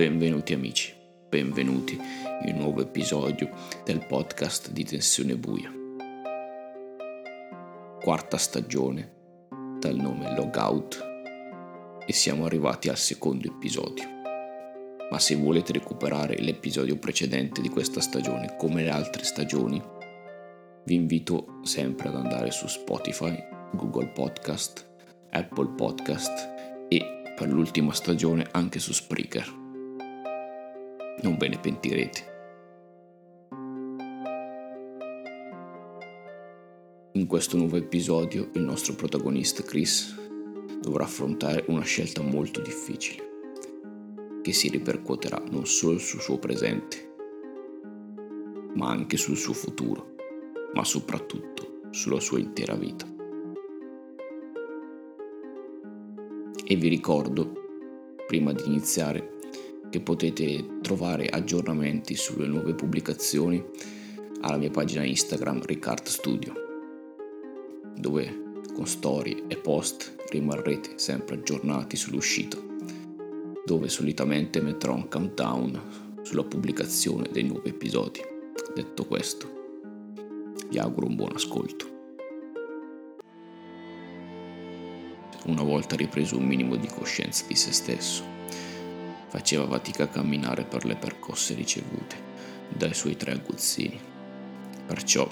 Benvenuti 0.00 0.54
amici, 0.54 0.94
benvenuti 1.28 1.92
in 1.92 2.54
un 2.54 2.60
nuovo 2.60 2.80
episodio 2.80 3.50
del 3.84 4.06
podcast 4.06 4.70
di 4.70 4.82
Tensione 4.82 5.36
Buia. 5.36 5.70
Quarta 8.00 8.38
stagione 8.38 9.12
dal 9.78 9.96
nome 9.96 10.34
Logout 10.34 11.06
e 12.06 12.12
siamo 12.14 12.46
arrivati 12.46 12.88
al 12.88 12.96
secondo 12.96 13.46
episodio. 13.48 14.08
Ma 15.10 15.18
se 15.18 15.34
volete 15.34 15.74
recuperare 15.74 16.38
l'episodio 16.38 16.96
precedente 16.96 17.60
di 17.60 17.68
questa 17.68 18.00
stagione 18.00 18.56
come 18.56 18.82
le 18.82 18.88
altre 18.88 19.22
stagioni, 19.22 19.82
vi 20.86 20.94
invito 20.94 21.58
sempre 21.62 22.08
ad 22.08 22.14
andare 22.14 22.50
su 22.52 22.66
Spotify, 22.68 23.36
Google 23.74 24.12
Podcast, 24.14 24.82
Apple 25.32 25.74
Podcast 25.76 26.86
e 26.88 27.34
per 27.36 27.48
l'ultima 27.48 27.92
stagione 27.92 28.48
anche 28.50 28.78
su 28.78 28.94
Spreaker 28.94 29.59
non 31.22 31.36
ve 31.36 31.48
ne 31.48 31.58
pentirete. 31.58 32.28
In 37.12 37.26
questo 37.26 37.56
nuovo 37.56 37.76
episodio 37.76 38.50
il 38.54 38.62
nostro 38.62 38.94
protagonista 38.94 39.62
Chris 39.62 40.16
dovrà 40.80 41.04
affrontare 41.04 41.64
una 41.66 41.82
scelta 41.82 42.22
molto 42.22 42.60
difficile, 42.60 43.28
che 44.42 44.52
si 44.52 44.68
ripercuoterà 44.68 45.42
non 45.50 45.66
solo 45.66 45.98
sul 45.98 46.20
suo 46.20 46.38
presente, 46.38 47.12
ma 48.74 48.88
anche 48.88 49.16
sul 49.16 49.36
suo 49.36 49.52
futuro, 49.52 50.14
ma 50.72 50.84
soprattutto 50.84 51.80
sulla 51.90 52.20
sua 52.20 52.38
intera 52.38 52.74
vita. 52.74 53.06
E 56.64 56.76
vi 56.76 56.88
ricordo, 56.88 57.52
prima 58.28 58.52
di 58.52 58.62
iniziare, 58.66 59.38
che 59.90 60.00
potete 60.00 60.78
trovare 60.80 61.26
aggiornamenti 61.26 62.14
sulle 62.14 62.46
nuove 62.46 62.74
pubblicazioni 62.74 63.62
alla 64.42 64.56
mia 64.56 64.70
pagina 64.70 65.04
Instagram 65.04 65.64
Ricard 65.64 66.06
Studio, 66.06 66.54
dove 67.96 68.48
con 68.72 68.86
storie 68.86 69.44
e 69.48 69.56
post 69.56 70.16
rimarrete 70.30 70.92
sempre 70.94 71.34
aggiornati 71.36 71.96
sull'uscita, 71.96 72.56
dove 73.66 73.88
solitamente 73.88 74.60
metterò 74.60 74.94
un 74.94 75.08
countdown 75.08 75.80
sulla 76.22 76.44
pubblicazione 76.44 77.28
dei 77.30 77.42
nuovi 77.42 77.70
episodi. 77.70 78.20
Detto 78.74 79.04
questo, 79.04 79.58
vi 80.68 80.78
auguro 80.78 81.06
un 81.06 81.16
buon 81.16 81.32
ascolto. 81.34 81.98
Una 85.46 85.62
volta 85.62 85.96
ripreso 85.96 86.36
un 86.36 86.44
minimo 86.44 86.76
di 86.76 86.86
coscienza 86.86 87.44
di 87.48 87.56
se 87.56 87.72
stesso, 87.72 88.22
faceva 89.30 89.64
fatica 89.68 90.04
a 90.04 90.08
camminare 90.08 90.64
per 90.64 90.84
le 90.84 90.96
percosse 90.96 91.54
ricevute 91.54 92.16
dai 92.68 92.92
suoi 92.92 93.16
tre 93.16 93.32
aguzzini. 93.32 93.98
Perciò, 94.86 95.28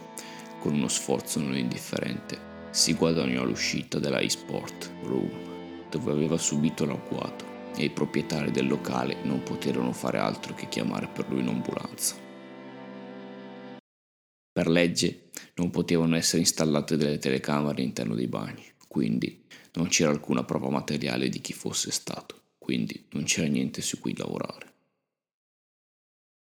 con 0.61 0.75
uno 0.75 0.87
sforzo 0.87 1.41
non 1.41 1.57
indifferente, 1.57 2.47
si 2.71 2.95
guadagnò 2.95 3.45
l'uscita 3.45 3.99
della 3.99 4.21
e-sport 4.21 4.91
room, 5.03 5.89
dove 5.91 6.13
aveva 6.13 6.39
subito 6.39 6.85
l'agguato 6.85 7.57
e 7.77 7.85
i 7.85 7.91
proprietari 7.91 8.53
del 8.53 8.69
locale 8.69 9.17
non 9.25 9.43
poterono 9.43 9.93
fare 9.93 10.19
altro 10.19 10.55
che 10.55 10.69
chiamare 10.69 11.09
per 11.09 11.29
lui 11.29 11.41
un'ambulanza. 11.41 12.15
Per 14.53 14.69
legge 14.69 15.31
non 15.55 15.71
potevano 15.71 16.17
essere 16.17 16.41
installate 16.41 16.97
delle 16.97 17.19
telecamere 17.19 17.81
all'interno 17.81 18.15
dei 18.15 18.29
bagni, 18.29 18.65
quindi 18.87 19.45
non 19.75 19.89
c'era 19.89 20.11
alcuna 20.11 20.45
prova 20.45 20.71
materiale 20.71 21.29
di 21.29 21.41
chi 21.41 21.53
fosse 21.53 21.91
stato 21.91 22.39
quindi 22.69 23.03
non 23.13 23.25
c'era 23.25 23.47
niente 23.47 23.81
su 23.81 23.99
cui 23.99 24.15
lavorare. 24.15 24.75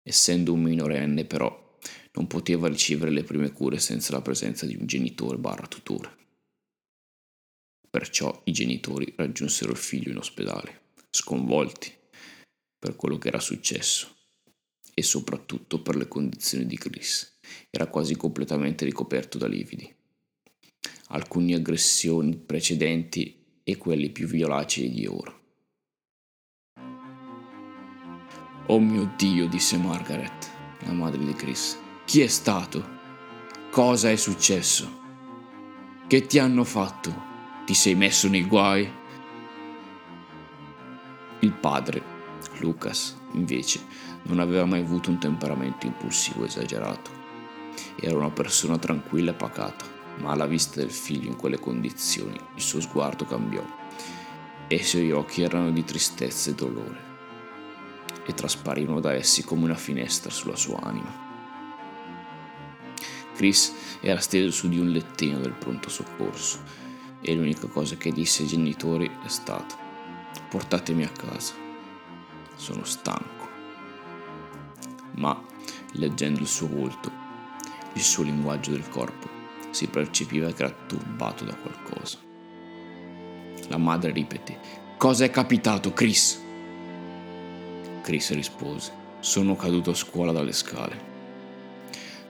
Essendo 0.02 0.54
un 0.54 0.64
minorenne 0.64 1.24
però, 1.24 1.78
non 2.14 2.26
poteva 2.26 2.68
ricevere 2.68 3.12
le 3.12 3.24
prime 3.24 3.52
cure 3.52 3.78
senza 3.78 4.14
la 4.14 4.22
presenza 4.24 4.66
di 4.66 4.76
un 4.76 4.88
genitore 4.88 5.38
barra 5.38 5.68
tutore. 5.68 6.18
Perciò 7.88 8.42
i 8.46 8.52
genitori 8.52 9.14
raggiunsero 9.18 9.70
il 9.70 9.78
figlio 9.78 10.10
in 10.10 10.18
ospedale, 10.18 10.94
sconvolti 11.12 11.96
per 12.80 12.96
quello 12.96 13.20
che 13.20 13.28
era 13.28 13.40
successo 13.40 14.16
e 14.96 15.04
soprattutto 15.04 15.84
per 15.84 15.96
le 15.96 16.08
condizioni 16.08 16.66
di 16.66 16.76
Chris. 16.80 17.38
Era 17.70 17.86
quasi 17.86 18.16
completamente 18.16 18.84
ricoperto 18.84 19.38
da 19.38 19.46
lividi. 19.46 19.96
Alcune 21.10 21.54
aggressioni 21.54 22.36
precedenti 22.36 23.62
e 23.62 23.78
quelli 23.78 24.10
più 24.10 24.26
violacei 24.26 24.90
di 24.90 25.06
ora. 25.06 25.39
Oh 28.72 28.80
mio 28.80 29.10
Dio, 29.16 29.48
disse 29.48 29.80
Margaret, 29.80 30.52
la 30.82 30.92
madre 30.92 31.26
di 31.26 31.34
Chris. 31.34 31.76
Chi 32.06 32.22
è 32.22 32.28
stato? 32.28 32.98
Cosa 33.72 34.12
è 34.12 34.16
successo? 34.16 35.00
Che 36.06 36.26
ti 36.28 36.38
hanno 36.38 36.64
fatto? 36.64 37.12
Ti 37.66 37.74
sei 37.74 37.96
messo 37.96 38.28
nei 38.28 38.46
guai? 38.46 38.88
Il 41.40 41.52
padre, 41.54 42.04
Lucas, 42.60 43.18
invece, 43.32 43.84
non 44.26 44.40
aveva 44.40 44.66
mai 44.66 44.82
avuto 44.82 45.10
un 45.10 45.18
temperamento 45.18 45.88
impulsivo 45.88 46.46
esagerato. 46.46 47.10
Era 48.00 48.18
una 48.18 48.30
persona 48.30 48.78
tranquilla 48.78 49.32
e 49.32 49.34
pacata, 49.34 49.86
ma 50.18 50.34
alla 50.34 50.46
vista 50.46 50.80
del 50.80 50.92
figlio 50.92 51.28
in 51.28 51.38
quelle 51.38 51.58
condizioni 51.58 52.40
il 52.54 52.62
suo 52.62 52.82
sguardo 52.82 53.26
cambiò 53.26 53.66
e 54.68 54.76
i 54.76 54.84
suoi 54.84 55.12
occhi 55.12 55.42
erano 55.42 55.72
di 55.72 55.84
tristezza 55.84 56.52
e 56.52 56.54
dolore 56.54 57.09
e 58.26 58.34
trasparivano 58.34 59.00
da 59.00 59.14
essi 59.14 59.44
come 59.44 59.66
una 59.66 59.76
finestra 59.76 60.30
sulla 60.30 60.56
sua 60.56 60.80
anima. 60.82 61.28
Chris 63.36 63.74
era 64.02 64.20
steso 64.20 64.52
su 64.52 64.68
di 64.68 64.80
un 64.80 64.90
lettino 64.90 65.40
del 65.40 65.54
pronto 65.54 65.90
soccorso 65.90 66.60
e 67.22 67.34
l'unica 67.36 67.68
cosa 67.68 67.96
che 67.96 68.12
disse 68.12 68.44
ai 68.44 68.50
genitori 68.50 69.10
è 69.24 69.28
stata 69.28 69.88
portatemi 70.50 71.04
a 71.04 71.10
casa, 71.10 71.54
sono 72.56 72.84
stanco. 72.84 73.48
Ma, 75.16 75.40
leggendo 75.94 76.40
il 76.40 76.48
suo 76.48 76.68
volto, 76.68 77.12
il 77.94 78.02
suo 78.02 78.24
linguaggio 78.24 78.72
del 78.72 78.90
corpo, 78.90 79.28
si 79.70 79.88
percepiva 79.88 80.52
che 80.52 80.64
era 80.64 80.76
turbato 80.88 81.44
da 81.44 81.56
qualcosa. 81.56 82.18
La 83.68 83.78
madre 83.78 84.12
ripeté, 84.12 84.60
cosa 84.98 85.26
è 85.26 85.30
capitato, 85.30 85.94
Chris? 85.94 86.42
Chris 88.02 88.32
rispose. 88.34 88.92
Sono 89.20 89.56
caduto 89.56 89.92
a 89.92 89.96
scuola 89.96 90.32
dalle 90.32 90.54
scale. 90.54 91.08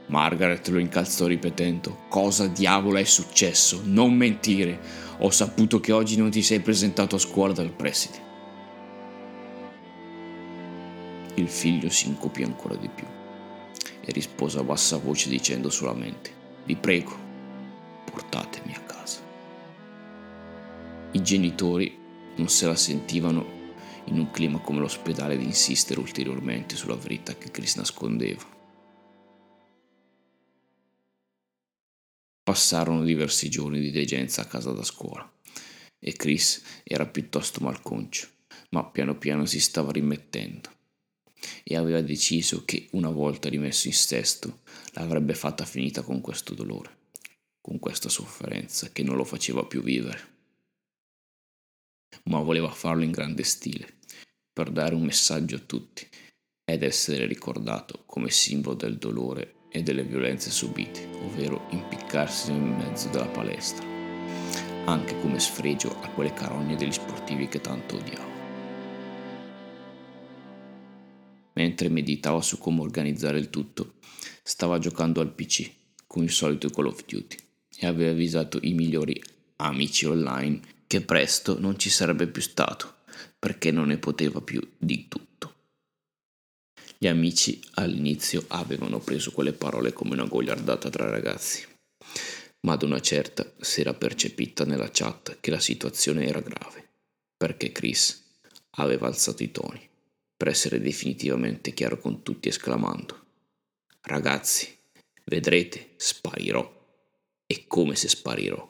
Margaret 0.07 0.67
lo 0.69 0.79
incalzò 0.79 1.27
ripetendo: 1.27 2.05
Cosa 2.09 2.47
diavolo 2.47 2.97
è 2.97 3.03
successo? 3.03 3.81
Non 3.83 4.13
mentire! 4.13 4.79
Ho 5.19 5.29
saputo 5.29 5.79
che 5.79 5.91
oggi 5.91 6.17
non 6.17 6.29
ti 6.29 6.41
sei 6.41 6.61
presentato 6.61 7.15
a 7.15 7.19
scuola 7.19 7.53
dal 7.53 7.71
preside. 7.71 8.27
Il 11.35 11.47
figlio 11.47 11.89
si 11.89 12.07
incupì 12.07 12.43
ancora 12.43 12.75
di 12.75 12.89
più 12.89 13.05
e 14.01 14.11
rispose 14.11 14.59
a 14.59 14.63
bassa 14.63 14.97
voce 14.97 15.29
dicendo 15.29 15.69
solamente: 15.69 16.31
Vi 16.65 16.75
prego, 16.75 17.15
portatemi 18.09 18.73
a 18.73 18.81
casa. 18.81 19.19
I 21.11 21.21
genitori 21.21 21.97
non 22.35 22.49
se 22.49 22.65
la 22.65 22.75
sentivano 22.75 23.58
in 24.09 24.19
un 24.19 24.31
clima 24.31 24.59
come 24.59 24.79
l'ospedale 24.79 25.37
di 25.37 25.45
insistere 25.45 25.99
ulteriormente 25.99 26.75
sulla 26.75 26.95
verità 26.95 27.35
che 27.37 27.51
Chris 27.51 27.75
nascondeva. 27.75 28.57
Passarono 32.43 33.03
diversi 33.03 33.49
giorni 33.49 33.79
di 33.79 33.91
degenza 33.91 34.41
a 34.41 34.45
casa 34.45 34.71
da 34.71 34.83
scuola 34.83 35.31
e 35.99 36.13
Chris 36.13 36.63
era 36.83 37.05
piuttosto 37.05 37.61
malconcio, 37.61 38.27
ma 38.71 38.85
piano 38.85 39.17
piano 39.17 39.45
si 39.45 39.59
stava 39.59 39.91
rimettendo 39.91 40.77
e 41.63 41.77
aveva 41.77 42.01
deciso 42.01 42.65
che 42.65 42.87
una 42.91 43.11
volta 43.11 43.49
rimesso 43.49 43.87
in 43.87 43.93
sesto 43.93 44.61
l'avrebbe 44.93 45.35
fatta 45.35 45.65
finita 45.65 46.01
con 46.01 46.19
questo 46.21 46.55
dolore, 46.55 46.97
con 47.61 47.77
questa 47.77 48.09
sofferenza 48.09 48.89
che 48.91 49.03
non 49.03 49.15
lo 49.15 49.23
faceva 49.23 49.63
più 49.63 49.83
vivere. 49.83 50.37
Ma 52.23 52.39
voleva 52.39 52.71
farlo 52.71 53.03
in 53.03 53.11
grande 53.11 53.43
stile 53.43 53.98
per 54.59 54.71
dare 54.71 54.93
un 54.93 55.03
messaggio 55.03 55.55
a 55.55 55.61
tutti 55.65 56.05
ed 56.65 56.83
essere 56.83 57.25
ricordato 57.27 58.03
come 58.05 58.29
simbolo 58.29 58.75
del 58.75 58.97
dolore 58.97 59.67
e 59.69 59.83
delle 59.83 60.03
violenze 60.03 60.51
subite, 60.51 61.07
ovvero 61.23 61.67
impiccarsi 61.69 62.51
nel 62.51 62.59
mezzo 62.59 63.07
della 63.07 63.29
palestra, 63.29 63.87
anche 64.83 65.17
come 65.21 65.39
sfregio 65.39 65.97
a 66.01 66.09
quelle 66.09 66.33
carogne 66.33 66.75
degli 66.75 66.91
sportivi 66.91 67.47
che 67.47 67.61
tanto 67.61 67.95
odiavo. 67.95 68.31
Mentre 71.53 71.87
meditava 71.87 72.41
su 72.41 72.57
come 72.57 72.81
organizzare 72.81 73.39
il 73.39 73.49
tutto, 73.49 73.93
stava 74.43 74.77
giocando 74.77 75.21
al 75.21 75.33
PC 75.33 75.71
con 76.05 76.23
il 76.23 76.31
solito 76.31 76.69
Call 76.69 76.87
of 76.87 77.05
Duty 77.05 77.37
e 77.77 77.87
aveva 77.87 78.11
avvisato 78.11 78.59
i 78.63 78.73
migliori 78.73 79.23
amici 79.55 80.05
online 80.05 80.59
che 80.85 80.99
presto 80.99 81.57
non 81.57 81.79
ci 81.79 81.89
sarebbe 81.89 82.27
più 82.27 82.41
stato 82.41 82.97
perché 83.39 83.71
non 83.71 83.87
ne 83.87 83.97
poteva 83.97 84.41
più 84.41 84.61
di 84.77 85.07
tutto. 85.07 85.55
Gli 86.97 87.07
amici 87.07 87.59
all'inizio 87.75 88.43
avevano 88.49 88.99
preso 88.99 89.31
quelle 89.31 89.53
parole 89.53 89.93
come 89.93 90.13
una 90.13 90.25
gogliardata 90.25 90.89
tra 90.89 91.09
ragazzi, 91.09 91.65
ma 92.61 92.73
ad 92.73 92.83
una 92.83 92.99
certa 92.99 93.49
si 93.59 93.79
era 93.79 93.93
percepita 93.93 94.65
nella 94.65 94.89
chat 94.91 95.37
che 95.39 95.49
la 95.49 95.59
situazione 95.59 96.25
era 96.25 96.41
grave, 96.41 96.89
perché 97.37 97.71
Chris 97.71 98.21
aveva 98.71 99.07
alzato 99.07 99.41
i 99.43 99.51
toni 99.51 99.87
per 100.35 100.49
essere 100.49 100.81
definitivamente 100.81 101.73
chiaro 101.73 101.97
con 101.99 102.21
tutti 102.21 102.49
esclamando 102.49 103.27
Ragazzi, 104.01 104.75
vedrete, 105.25 105.93
sparirò. 105.97 106.77
E 107.45 107.67
come 107.67 107.95
se 107.95 108.07
sparirò. 108.07 108.67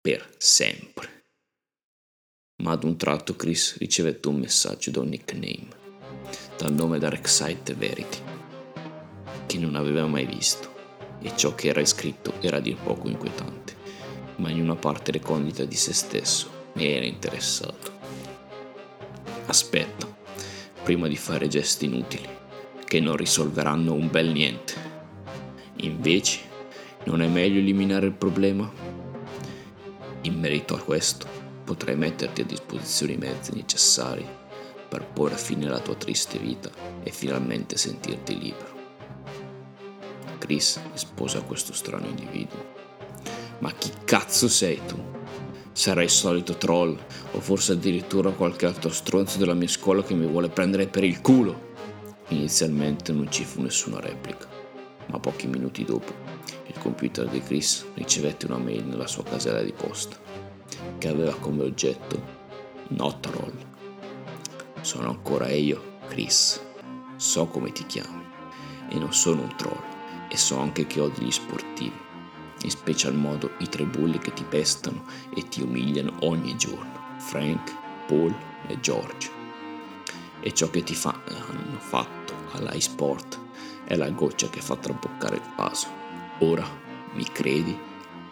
Per 0.00 0.34
sempre. 0.38 1.19
Ma 2.60 2.72
ad 2.72 2.84
un 2.84 2.96
tratto 2.96 3.36
Chris 3.36 3.78
ricevette 3.78 4.28
un 4.28 4.36
messaggio 4.36 4.90
da 4.90 5.00
un 5.00 5.08
nickname, 5.08 5.68
dal 6.58 6.74
nome 6.74 6.98
Darkseid 6.98 7.74
Verity, 7.74 8.18
che 9.46 9.58
non 9.58 9.76
aveva 9.76 10.06
mai 10.06 10.26
visto, 10.26 10.68
e 11.22 11.32
ciò 11.34 11.54
che 11.54 11.68
era 11.68 11.82
scritto 11.86 12.34
era 12.40 12.58
a 12.58 12.60
dir 12.60 12.76
poco 12.76 13.08
inquietante, 13.08 13.74
ma 14.36 14.50
in 14.50 14.60
una 14.60 14.76
parte 14.76 15.10
recondita 15.10 15.64
di 15.64 15.74
se 15.74 15.94
stesso 15.94 16.50
ne 16.74 16.96
era 16.96 17.06
interessato. 17.06 17.92
Aspetta, 19.46 20.06
prima 20.82 21.08
di 21.08 21.16
fare 21.16 21.48
gesti 21.48 21.86
inutili, 21.86 22.28
che 22.84 23.00
non 23.00 23.16
risolveranno 23.16 23.94
un 23.94 24.10
bel 24.10 24.28
niente. 24.28 24.74
Invece, 25.76 26.40
non 27.04 27.22
è 27.22 27.26
meglio 27.26 27.58
eliminare 27.58 28.04
il 28.04 28.12
problema? 28.12 28.70
In 30.22 30.38
merito 30.38 30.74
a 30.74 30.78
questo, 30.78 31.39
potrai 31.70 31.94
metterti 31.94 32.40
a 32.40 32.44
disposizione 32.44 33.12
i 33.12 33.16
mezzi 33.16 33.54
necessari 33.54 34.26
per 34.88 35.06
porre 35.06 35.36
fine 35.36 35.68
alla 35.68 35.78
tua 35.78 35.94
triste 35.94 36.36
vita 36.36 36.68
e 37.00 37.12
finalmente 37.12 37.76
sentirti 37.76 38.36
libero. 38.36 38.78
Chris 40.38 40.80
rispose 40.90 41.38
a 41.38 41.42
questo 41.42 41.72
strano 41.72 42.06
individuo. 42.06 42.58
Ma 43.60 43.70
chi 43.70 43.88
cazzo 44.04 44.48
sei 44.48 44.80
tu? 44.84 45.00
Sarai 45.70 46.04
il 46.04 46.10
solito 46.10 46.56
troll 46.56 46.98
o 47.30 47.40
forse 47.40 47.72
addirittura 47.72 48.32
qualche 48.32 48.66
altro 48.66 48.90
stronzo 48.90 49.38
della 49.38 49.54
mia 49.54 49.68
scuola 49.68 50.02
che 50.02 50.14
mi 50.14 50.26
vuole 50.26 50.48
prendere 50.48 50.88
per 50.88 51.04
il 51.04 51.20
culo. 51.20 51.68
Inizialmente 52.30 53.12
non 53.12 53.30
ci 53.30 53.44
fu 53.44 53.60
nessuna 53.60 54.00
replica, 54.00 54.48
ma 55.06 55.20
pochi 55.20 55.46
minuti 55.46 55.84
dopo 55.84 56.12
il 56.66 56.78
computer 56.80 57.28
di 57.28 57.40
Chris 57.40 57.84
ricevette 57.94 58.46
una 58.46 58.58
mail 58.58 58.86
nella 58.86 59.06
sua 59.06 59.22
casella 59.22 59.62
di 59.62 59.72
posta 59.72 60.39
che 60.98 61.08
aveva 61.08 61.34
come 61.34 61.62
oggetto 61.62 62.22
Not 62.88 63.26
Roll. 63.26 63.66
Sono 64.80 65.08
ancora 65.08 65.50
io, 65.50 65.98
Chris. 66.08 66.60
So 67.16 67.46
come 67.46 67.72
ti 67.72 67.84
chiami 67.86 68.24
e 68.88 68.98
non 68.98 69.12
sono 69.12 69.42
un 69.42 69.54
troll 69.56 69.82
e 70.28 70.36
so 70.36 70.58
anche 70.58 70.86
che 70.86 71.00
odi 71.00 71.24
gli 71.24 71.30
sportivi 71.30 72.08
in 72.62 72.70
special 72.70 73.14
modo 73.14 73.52
i 73.58 73.68
tre 73.68 73.84
bulli 73.84 74.18
che 74.18 74.32
ti 74.32 74.44
pestano 74.44 75.04
e 75.34 75.48
ti 75.48 75.62
umiliano 75.62 76.14
ogni 76.20 76.56
giorno, 76.56 77.16
Frank, 77.18 77.74
Paul 78.06 78.34
e 78.66 78.78
George. 78.80 79.30
E 80.40 80.52
ciò 80.52 80.68
che 80.70 80.82
ti 80.82 80.94
fa, 80.94 81.20
hanno 81.26 81.78
fatto 81.78 82.34
all'iSport 82.52 83.38
è 83.84 83.96
la 83.96 84.10
goccia 84.10 84.48
che 84.48 84.60
fa 84.60 84.76
traboccare 84.76 85.36
il 85.36 85.52
vaso. 85.56 85.88
Ora, 86.40 86.66
mi 87.14 87.24
credi? 87.24 87.78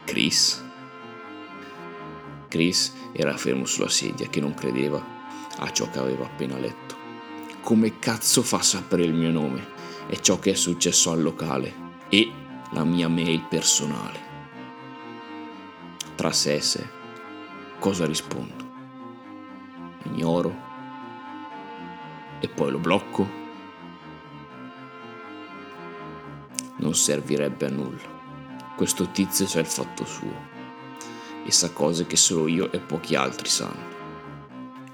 Chris? 0.04 0.64
Chris 2.48 2.94
era 3.12 3.36
fermo 3.36 3.66
sulla 3.66 3.88
sedia 3.88 4.28
che 4.28 4.40
non 4.40 4.54
credeva 4.54 5.16
a 5.58 5.70
ciò 5.70 5.88
che 5.90 5.98
aveva 5.98 6.24
appena 6.24 6.58
letto. 6.58 6.96
Come 7.60 7.98
cazzo 7.98 8.42
fa 8.42 8.58
a 8.58 8.62
sapere 8.62 9.04
il 9.04 9.14
mio 9.14 9.30
nome 9.30 9.76
e 10.08 10.20
ciò 10.20 10.38
che 10.38 10.52
è 10.52 10.54
successo 10.54 11.10
al 11.10 11.22
locale? 11.22 11.86
E 12.08 12.32
la 12.70 12.84
mia 12.84 13.08
mail 13.08 13.42
personale. 13.48 14.26
Tra 16.14 16.32
sé 16.32 16.54
e 16.54 16.60
sé, 16.60 16.88
cosa 17.78 18.06
rispondo? 18.06 18.66
Ignoro 20.04 20.66
e 22.40 22.48
poi 22.48 22.70
lo 22.70 22.78
blocco? 22.78 23.46
Non 26.76 26.94
servirebbe 26.94 27.66
a 27.66 27.70
nulla. 27.70 28.16
Questo 28.76 29.10
tizio 29.10 29.44
c'è 29.44 29.60
il 29.60 29.66
fatto 29.66 30.04
suo 30.04 30.57
e 31.48 31.50
sa 31.50 31.72
cose 31.72 32.06
che 32.06 32.16
solo 32.16 32.46
io 32.46 32.70
e 32.72 32.78
pochi 32.78 33.14
altri 33.14 33.48
sanno 33.48 33.96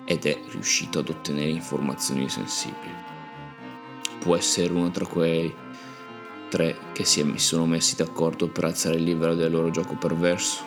ed 0.04 0.24
è 0.24 0.38
riuscito 0.50 1.00
ad 1.00 1.08
ottenere 1.08 1.50
informazioni 1.50 2.28
sensibili. 2.28 2.94
Può 4.20 4.36
essere 4.36 4.72
uno 4.72 4.88
tra 4.92 5.04
quei 5.04 5.52
tre 6.48 6.76
che 6.92 7.04
si 7.04 7.24
sono 7.38 7.66
messi 7.66 7.96
d'accordo 7.96 8.48
per 8.48 8.66
alzare 8.66 8.98
il 8.98 9.02
livello 9.02 9.34
del 9.34 9.50
loro 9.50 9.70
gioco 9.70 9.96
perverso? 9.96 10.62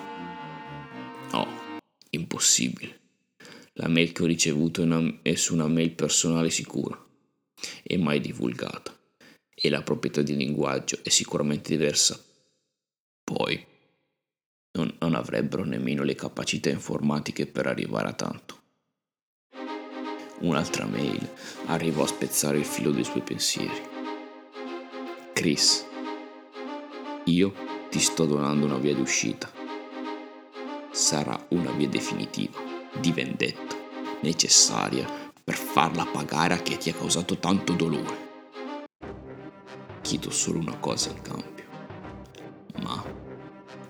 No, 1.31 1.47
impossibile. 2.09 2.99
La 3.73 3.87
mail 3.87 4.11
che 4.11 4.23
ho 4.23 4.25
ricevuto 4.25 4.85
è 5.21 5.35
su 5.35 5.53
una 5.53 5.67
mail 5.67 5.91
personale 5.91 6.49
sicura 6.49 7.01
e 7.83 7.97
mai 7.97 8.19
divulgata 8.19 8.93
e 9.55 9.69
la 9.69 9.83
proprietà 9.83 10.21
di 10.21 10.35
linguaggio 10.35 10.99
è 11.01 11.09
sicuramente 11.09 11.69
diversa. 11.69 12.21
Poi 13.23 13.75
non, 14.77 14.93
non 14.99 15.15
avrebbero 15.15 15.63
nemmeno 15.63 16.03
le 16.03 16.13
capacità 16.13 16.69
informatiche 16.69 17.47
per 17.47 17.65
arrivare 17.65 18.09
a 18.09 18.13
tanto. 18.13 18.55
Un'altra 20.39 20.85
mail 20.85 21.27
arrivò 21.65 22.03
a 22.03 22.07
spezzare 22.07 22.59
il 22.59 22.65
filo 22.65 22.91
dei 22.91 23.03
suoi 23.03 23.23
pensieri. 23.23 23.81
Chris, 25.33 25.85
io 27.25 27.53
ti 27.89 27.99
sto 27.99 28.25
donando 28.25 28.65
una 28.65 28.77
via 28.77 28.93
d'uscita. 28.93 29.49
Sarà 30.91 31.45
una 31.49 31.71
via 31.71 31.87
definitiva, 31.87 32.59
di 32.99 33.11
vendetta, 33.11 33.75
necessaria 34.21 35.07
per 35.43 35.55
farla 35.55 36.05
pagare 36.05 36.53
a 36.53 36.57
chi 36.57 36.77
ti 36.77 36.89
ha 36.89 36.93
causato 36.93 37.37
tanto 37.37 37.73
dolore. 37.73 38.25
Chiedo 40.01 40.29
solo 40.29 40.59
una 40.59 40.77
cosa 40.77 41.09
in 41.09 41.21
cambio, 41.21 41.65
ma 42.81 43.16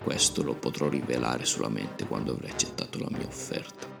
questo 0.08 0.42
lo 0.42 0.54
potrò 0.54 0.88
rivelare 0.88 1.44
solamente 1.44 2.06
quando 2.06 2.32
avrai 2.32 2.48
accettato 2.50 2.98
la 2.98 3.08
mia 3.10 3.26
offerta. 3.26 3.97